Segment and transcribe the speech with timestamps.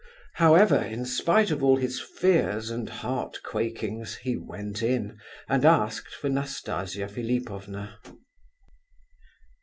[0.33, 6.15] However, in spite of all his fears and heart quakings he went in, and asked
[6.15, 7.99] for Nastasia Philipovna.